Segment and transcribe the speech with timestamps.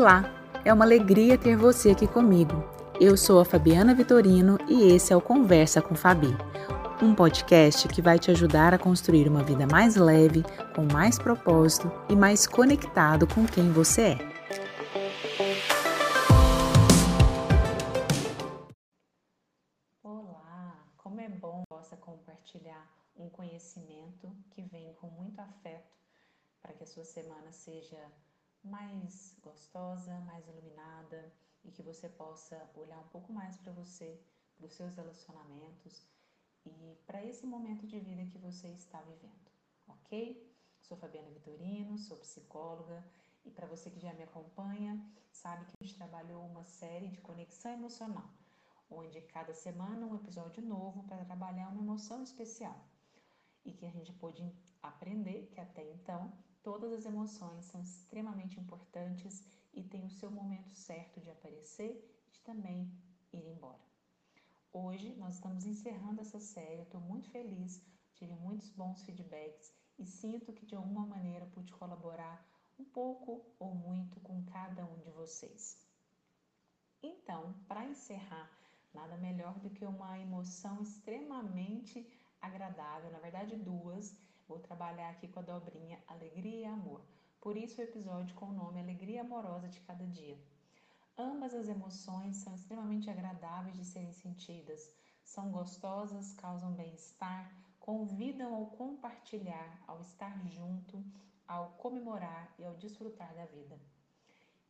[0.00, 0.32] Olá,
[0.64, 2.62] é uma alegria ter você aqui comigo.
[3.00, 6.28] Eu sou a Fabiana Vitorino e esse é o Conversa com Fabi,
[7.02, 11.90] um podcast que vai te ajudar a construir uma vida mais leve, com mais propósito
[12.08, 14.18] e mais conectado com quem você é.
[20.04, 25.90] Olá, como é bom possa compartilhar um conhecimento que vem com muito afeto
[26.62, 27.98] para que a sua semana seja
[28.62, 31.32] mais gostosa, mais iluminada
[31.64, 34.20] e que você possa olhar um pouco mais para você,
[34.56, 36.06] para os seus relacionamentos
[36.64, 39.50] e para esse momento de vida que você está vivendo,
[39.86, 40.46] ok?
[40.80, 43.04] Sou Fabiana Vitorino, sou psicóloga
[43.44, 47.20] e para você que já me acompanha, sabe que a gente trabalhou uma série de
[47.20, 48.28] conexão emocional,
[48.90, 52.76] onde cada semana um episódio novo para trabalhar uma emoção especial
[53.64, 54.52] e que a gente pôde
[54.82, 56.32] aprender que até então
[56.70, 62.30] Todas as emoções são extremamente importantes e têm o seu momento certo de aparecer e
[62.30, 62.92] de também
[63.32, 63.82] ir embora.
[64.70, 70.52] Hoje nós estamos encerrando essa série, estou muito feliz, tive muitos bons feedbacks e sinto
[70.52, 72.46] que de alguma maneira pude colaborar
[72.78, 75.78] um pouco ou muito com cada um de vocês.
[77.02, 78.50] Então, para encerrar,
[78.92, 82.06] nada melhor do que uma emoção extremamente
[82.42, 84.14] agradável, na verdade duas,
[84.48, 87.02] Vou trabalhar aqui com a dobrinha alegria e amor.
[87.38, 90.38] Por isso o episódio com o nome Alegria Amorosa de Cada Dia.
[91.18, 94.90] Ambas as emoções são extremamente agradáveis de serem sentidas,
[95.22, 101.04] são gostosas, causam bem-estar, convidam ao compartilhar, ao estar junto,
[101.46, 103.78] ao comemorar e ao desfrutar da vida.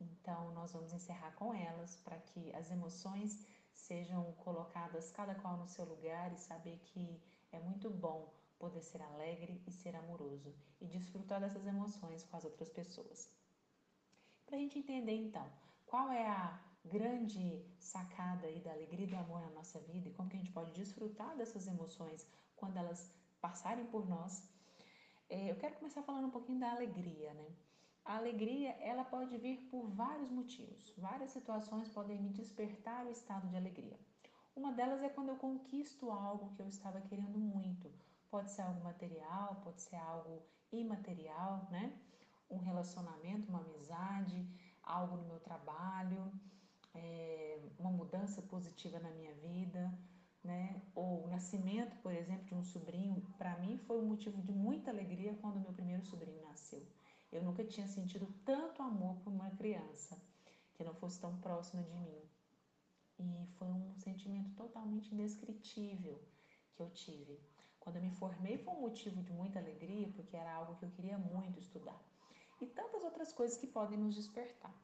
[0.00, 5.68] Então, nós vamos encerrar com elas para que as emoções sejam colocadas cada qual no
[5.68, 10.86] seu lugar e saber que é muito bom poder ser alegre e ser amoroso e
[10.86, 13.30] desfrutar dessas emoções com as outras pessoas.
[14.46, 15.46] Para a gente entender então
[15.86, 20.12] qual é a grande sacada aí da alegria e do amor na nossa vida e
[20.12, 24.48] como que a gente pode desfrutar dessas emoções quando elas passarem por nós,
[25.28, 27.46] é, eu quero começar falando um pouquinho da alegria, né?
[28.04, 30.94] A alegria, ela pode vir por vários motivos.
[30.96, 33.98] Várias situações podem me despertar o estado de alegria.
[34.56, 37.92] Uma delas é quando eu conquisto algo que eu estava querendo muito,
[38.30, 41.92] Pode ser algo material, pode ser algo imaterial, né?
[42.50, 44.46] Um relacionamento, uma amizade,
[44.82, 46.32] algo no meu trabalho,
[46.94, 49.92] é, uma mudança positiva na minha vida,
[50.44, 50.82] né?
[50.94, 54.90] Ou o nascimento, por exemplo, de um sobrinho, para mim foi um motivo de muita
[54.90, 56.86] alegria quando meu primeiro sobrinho nasceu.
[57.30, 60.18] Eu nunca tinha sentido tanto amor por uma criança
[60.74, 62.22] que não fosse tão próxima de mim.
[63.18, 66.22] E foi um sentimento totalmente indescritível
[66.72, 67.38] que eu tive.
[67.88, 70.90] Quando eu me formei foi um motivo de muita alegria, porque era algo que eu
[70.90, 71.98] queria muito estudar.
[72.60, 74.74] E tantas outras coisas que podem nos despertar.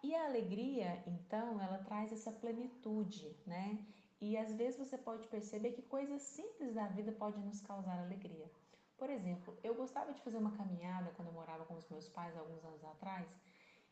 [0.00, 3.84] E a alegria, então, ela traz essa plenitude, né?
[4.20, 8.48] E às vezes você pode perceber que coisas simples da vida podem nos causar alegria.
[8.96, 12.36] Por exemplo, eu gostava de fazer uma caminhada quando eu morava com os meus pais
[12.36, 13.28] alguns anos atrás,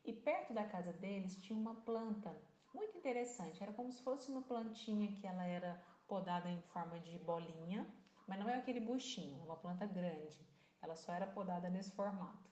[0.04, 2.32] e perto da casa deles tinha uma planta
[2.72, 3.60] muito interessante.
[3.60, 5.82] Era como se fosse uma plantinha que ela era
[6.12, 7.86] podada em forma de bolinha,
[8.26, 10.46] mas não é aquele buchinho, é uma planta grande.
[10.82, 12.50] Ela só era podada nesse formato.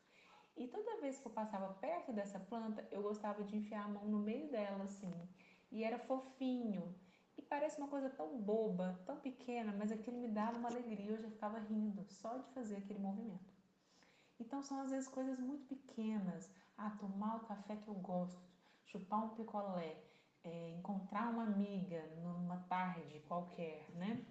[0.57, 4.07] E toda vez que eu passava perto dessa planta, eu gostava de enfiar a mão
[4.07, 5.13] no meio dela assim.
[5.71, 6.99] E era fofinho.
[7.37, 11.11] E parece uma coisa tão boba, tão pequena, mas aquilo me dava uma alegria.
[11.11, 13.53] Eu já ficava rindo só de fazer aquele movimento.
[14.39, 16.51] Então são às vezes coisas muito pequenas.
[16.79, 18.43] Ah, tomar o café que eu gosto,
[18.87, 20.03] chupar um picolé,
[20.45, 24.25] é, encontrar uma amiga numa tarde qualquer, né?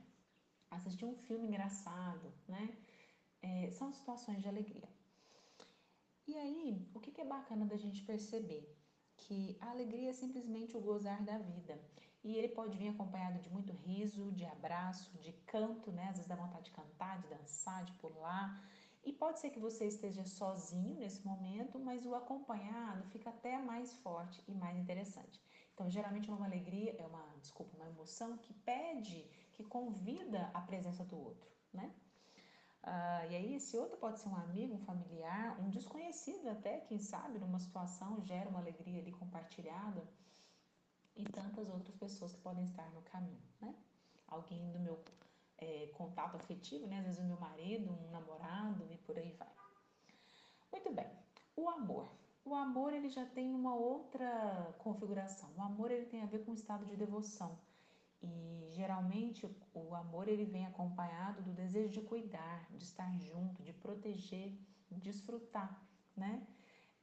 [0.71, 2.77] Assistir um filme engraçado, né?
[3.41, 4.89] É, são situações de alegria.
[6.27, 8.77] E aí, o que, que é bacana da gente perceber?
[9.17, 11.79] Que a alegria é simplesmente o gozar da vida.
[12.23, 16.03] E ele pode vir acompanhado de muito riso, de abraço, de canto, né?
[16.09, 18.61] Às vezes dá vontade de cantar, de dançar, de pular.
[19.03, 23.93] E pode ser que você esteja sozinho nesse momento, mas o acompanhado fica até mais
[23.95, 25.41] forte e mais interessante.
[25.79, 29.23] Então, geralmente uma alegria é uma, desculpa, uma emoção que pede,
[29.53, 31.89] que convida a presença do outro, né?
[32.83, 36.99] Ah, e aí esse outro pode ser um amigo, um familiar, um desconhecido até, quem
[36.99, 40.05] sabe, numa situação gera uma alegria ali compartilhada
[41.15, 43.73] e tantas outras pessoas que podem estar no caminho, né?
[44.27, 45.01] Alguém do meu
[45.59, 46.99] é, contato afetivo, né?
[46.99, 49.55] Às vezes o meu marido, um namorado e por aí vai.
[50.73, 51.09] Muito bem,
[51.55, 52.18] o amor.
[52.49, 55.51] O amor ele já tem uma outra configuração.
[55.55, 57.59] O amor ele tem a ver com o estado de devoção.
[58.23, 63.71] E geralmente o amor ele vem acompanhado do desejo de cuidar, de estar junto, de
[63.71, 64.57] proteger,
[64.89, 65.79] de desfrutar,
[66.17, 66.47] né?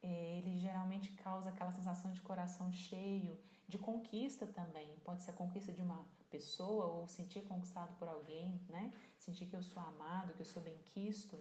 [0.03, 3.39] É, ele geralmente causa aquela sensação de coração cheio,
[3.69, 4.97] de conquista também.
[5.05, 8.91] Pode ser a conquista de uma pessoa ou sentir conquistado por alguém, né?
[9.17, 11.39] Sentir que eu sou amado, que eu sou bem-quisto,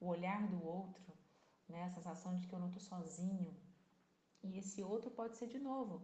[0.00, 1.12] o olhar do outro,
[1.68, 1.84] né?
[1.84, 3.56] A sensação de que eu não estou sozinho.
[4.42, 6.02] E esse outro pode ser de novo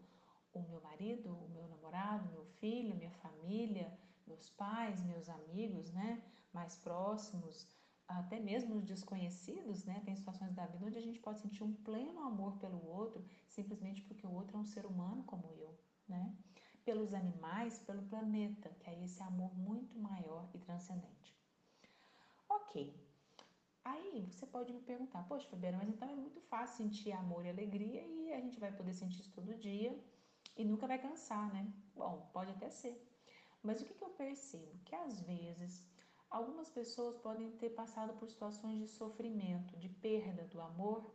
[0.53, 3.93] o meu marido, o meu namorado, meu filho, minha família,
[4.27, 6.23] meus pais, meus amigos, né?
[6.53, 7.67] Mais próximos,
[8.07, 10.01] até mesmo os desconhecidos, né?
[10.05, 14.03] Tem situações da vida onde a gente pode sentir um pleno amor pelo outro, simplesmente
[14.03, 15.79] porque o outro é um ser humano como eu,
[16.09, 16.35] né?
[16.85, 21.37] Pelos animais, pelo planeta, que é esse amor muito maior e transcendente.
[22.49, 23.08] Ok.
[23.91, 27.51] Aí você pode me perguntar, poxa, Fabiana, mas então é muito fácil sentir amor e
[27.51, 29.93] alegria e a gente vai poder sentir isso todo dia
[30.57, 31.73] e nunca vai cansar, né?
[31.95, 32.95] Bom, pode até ser.
[33.63, 34.79] Mas o que, que eu percebo?
[34.85, 35.89] Que às vezes
[36.31, 41.15] Algumas pessoas podem ter passado por situações de sofrimento, de perda do amor,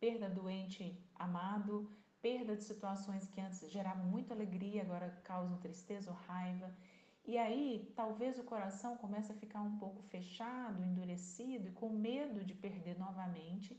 [0.00, 6.10] perda do ente amado, perda de situações que antes geravam muita alegria, agora causam tristeza
[6.10, 6.74] ou raiva.
[7.26, 12.44] E aí, talvez o coração comece a ficar um pouco fechado, endurecido e com medo
[12.44, 13.76] de perder novamente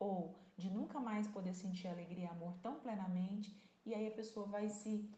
[0.00, 3.56] ou de nunca mais poder sentir alegria e amor tão plenamente,
[3.86, 5.08] e aí a pessoa vai se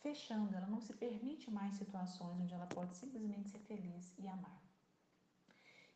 [0.00, 4.62] fechando, ela não se permite mais situações onde ela pode simplesmente ser feliz e amar.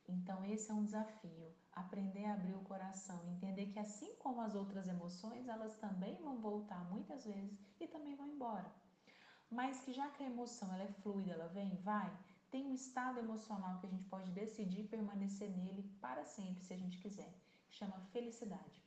[0.06, 4.54] Então, esse é um desafio, aprender a abrir o coração, entender que assim como as
[4.54, 8.70] outras emoções, elas também vão voltar muitas vezes e também vão embora.
[9.52, 12.10] Mas que já que a emoção ela é fluida, ela vem, vai,
[12.50, 16.76] tem um estado emocional que a gente pode decidir permanecer nele para sempre, se a
[16.78, 17.30] gente quiser,
[17.68, 18.82] chama felicidade.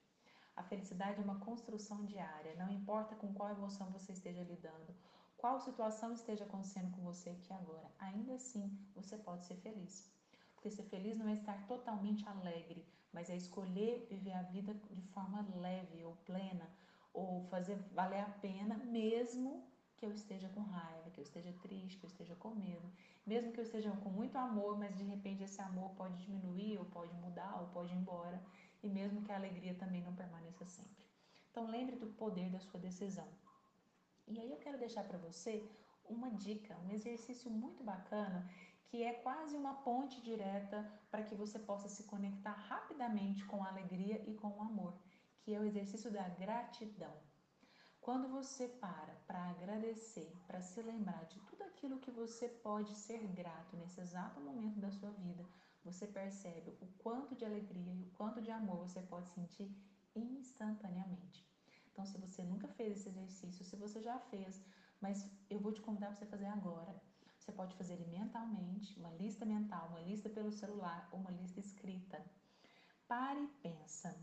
[0.56, 4.92] A felicidade é uma construção diária, não importa com qual emoção você esteja lidando,
[5.38, 10.12] qual situação esteja acontecendo com você aqui agora, ainda assim você pode ser feliz.
[10.56, 12.84] Porque ser feliz não é estar totalmente alegre,
[13.14, 16.68] mas é escolher viver a vida de forma leve ou plena,
[17.14, 19.64] ou fazer valer a pena, mesmo
[19.98, 22.90] que eu esteja com raiva, que eu esteja triste, que eu esteja com medo.
[23.26, 26.86] Mesmo que eu esteja com muito amor, mas de repente esse amor pode diminuir, ou
[26.86, 28.42] pode mudar, ou pode ir embora
[28.86, 31.06] e mesmo que a alegria também não permaneça sempre.
[31.50, 33.28] Então lembre do poder da sua decisão.
[34.28, 35.68] E aí eu quero deixar para você
[36.08, 38.48] uma dica, um exercício muito bacana
[38.88, 43.70] que é quase uma ponte direta para que você possa se conectar rapidamente com a
[43.70, 44.94] alegria e com o amor,
[45.42, 47.14] que é o exercício da gratidão.
[48.06, 53.18] Quando você para para agradecer, para se lembrar de tudo aquilo que você pode ser
[53.30, 55.44] grato nesse exato momento da sua vida,
[55.84, 59.75] você percebe o quanto de alegria e o quanto de amor você pode sentir
[60.16, 61.44] instantaneamente.
[61.92, 64.62] Então, se você nunca fez esse exercício, se você já fez,
[65.01, 67.01] mas eu vou te convidar para você fazer agora.
[67.40, 71.60] Você pode fazer ele mentalmente, uma lista mental, uma lista pelo celular ou uma lista
[71.60, 72.24] escrita.
[73.08, 74.16] Pare e pensa.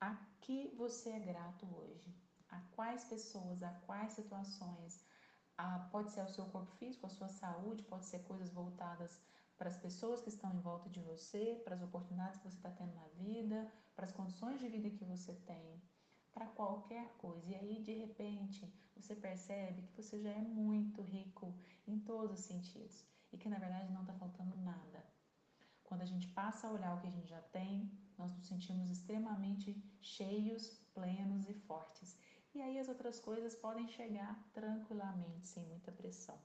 [0.00, 2.12] A que você é grato hoje?
[2.50, 5.04] A quais pessoas, a quais situações?
[5.56, 9.20] A, pode ser o seu corpo físico, a sua saúde, pode ser coisas voltadas
[9.56, 12.70] para as pessoas que estão em volta de você, para as oportunidades que você está
[12.70, 15.82] tendo na vida, para as condições de vida que você tem,
[16.32, 17.46] para qualquer coisa.
[17.50, 21.54] E aí, de repente, você percebe que você já é muito rico
[21.86, 25.04] em todos os sentidos e que na verdade não está faltando nada.
[25.84, 28.90] Quando a gente passa a olhar o que a gente já tem, nós nos sentimos
[28.90, 32.18] extremamente cheios, plenos e fortes.
[32.54, 36.38] E aí as outras coisas podem chegar tranquilamente, sem muita pressão.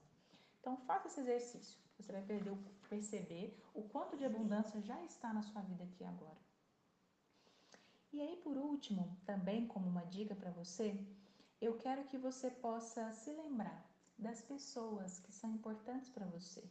[0.60, 1.78] Então, faça esse exercício.
[1.98, 2.22] Você vai
[2.88, 6.36] perceber o quanto de abundância já está na sua vida aqui agora.
[8.12, 10.98] E aí, por último, também como uma dica para você,
[11.60, 13.84] eu quero que você possa se lembrar
[14.18, 16.62] das pessoas que são importantes para você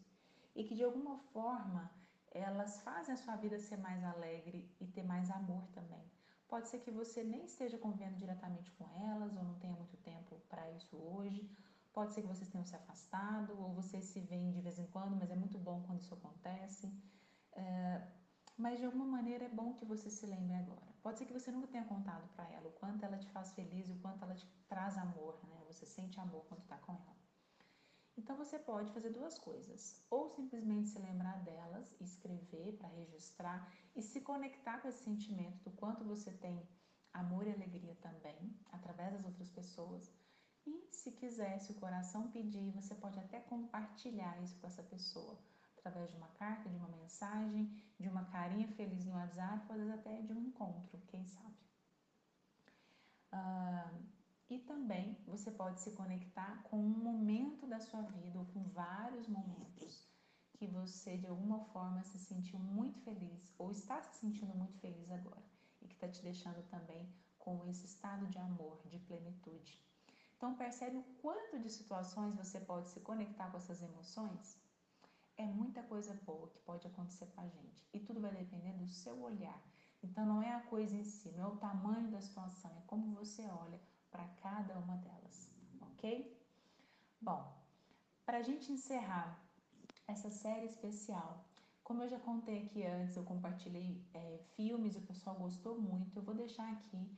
[0.55, 1.91] e que de alguma forma
[2.31, 6.03] elas fazem a sua vida ser mais alegre e ter mais amor também.
[6.47, 10.39] Pode ser que você nem esteja convivendo diretamente com elas ou não tenha muito tempo
[10.49, 11.49] para isso hoje,
[11.95, 15.15] Pode ser que vocês tenham se afastado ou vocês se veem de vez em quando,
[15.15, 16.93] mas é muito bom quando isso acontece.
[17.53, 18.05] É,
[18.57, 20.93] mas de alguma maneira é bom que você se lembre agora.
[21.01, 23.87] Pode ser que você nunca tenha contado para ela o quanto ela te faz feliz
[23.87, 25.63] e o quanto ela te traz amor, né?
[25.69, 27.15] Você sente amor quando está com ela.
[28.17, 34.01] Então você pode fazer duas coisas: ou simplesmente se lembrar delas, escrever para registrar e
[34.01, 36.67] se conectar com esse sentimento do quanto você tem
[37.13, 40.11] amor e alegria também através das outras pessoas
[40.65, 45.37] e se quiser, se o coração pedir, você pode até compartilhar isso com essa pessoa,
[45.77, 50.21] através de uma carta, de uma mensagem, de uma carinha feliz no WhatsApp, ou até
[50.21, 51.55] de um encontro, quem sabe.
[53.31, 54.05] Uh,
[54.49, 59.27] e também você pode se conectar com um momento da sua vida, ou com vários
[59.27, 60.07] momentos,
[60.53, 65.11] que você de alguma forma se sentiu muito feliz, ou está se sentindo muito feliz
[65.11, 65.43] agora.
[65.81, 67.07] e que está te deixando também
[67.37, 69.79] com esse estado de amor, de plenitude.
[70.37, 74.59] Então percebe o quanto de situações você pode se conectar com essas emoções?
[75.37, 78.87] É muita coisa boa que pode acontecer com a gente e tudo vai depender do
[78.87, 79.61] seu olhar.
[80.03, 83.15] Então não é a coisa em si, não é o tamanho da situação, é como
[83.15, 83.79] você olha
[84.11, 85.49] para cada uma delas,
[85.81, 86.35] ok?
[87.19, 87.41] Bom,
[88.25, 89.41] para a gente encerrar
[90.07, 91.43] essa série especial,
[91.83, 96.23] como eu já contei aqui antes, eu compartilhei é, filmes o pessoal gostou muito, eu
[96.23, 97.17] vou deixar aqui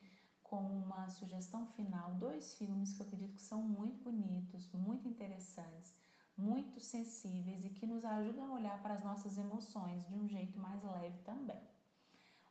[0.50, 5.94] como uma sugestão final dois filmes que eu acredito que são muito bonitos, muito interessantes,
[6.38, 10.58] muito sensíveis e que nos ajudam a olhar para as nossas emoções de um jeito
[10.60, 11.62] mais leve também.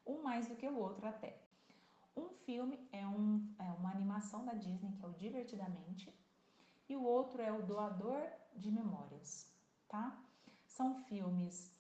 [0.07, 1.41] Um mais do que o outro até.
[2.17, 6.13] Um filme é, um, é uma animação da Disney, que é o Divertidamente,
[6.89, 8.23] e o outro é o Doador
[8.55, 9.47] de Memórias,
[9.89, 10.19] tá?
[10.67, 11.71] São filmes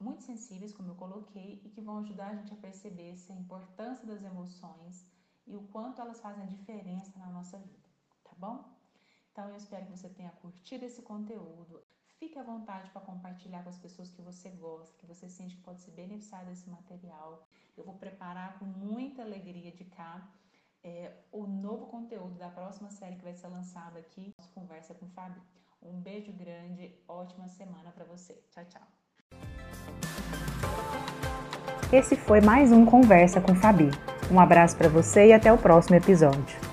[0.00, 4.06] muito sensíveis, como eu coloquei, e que vão ajudar a gente a perceber a importância
[4.06, 5.06] das emoções
[5.48, 7.88] e o quanto elas fazem a diferença na nossa vida,
[8.22, 8.64] tá bom?
[9.32, 11.82] Então eu espero que você tenha curtido esse conteúdo.
[12.18, 15.62] Fique à vontade para compartilhar com as pessoas que você gosta, que você sente que
[15.62, 17.46] pode se beneficiar desse material.
[17.76, 20.28] Eu vou preparar com muita alegria de cá
[20.82, 25.40] é, o novo conteúdo da próxima série que vai ser lançada aqui, Conversa com Fabi.
[25.80, 28.34] Um beijo grande, ótima semana para você.
[28.50, 28.82] Tchau, tchau.
[31.92, 34.17] Esse foi mais um Conversa com Fabi.
[34.30, 36.67] Um abraço para você e até o próximo episódio.